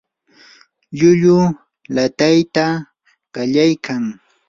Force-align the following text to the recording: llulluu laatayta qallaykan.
llulluu 0.97 1.43
laatayta 1.93 2.63
qallaykan. 3.33 4.03